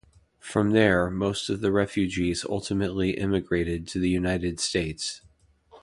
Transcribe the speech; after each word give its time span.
From 0.39 0.71
there, 0.71 1.11
most 1.11 1.47
of 1.47 1.61
the 1.61 1.71
refugees 1.71 2.43
ultimately 2.49 3.19
emigrated 3.19 3.87
to 3.89 3.99
the 3.99 4.09
United 4.09 4.59
States. 4.59 5.21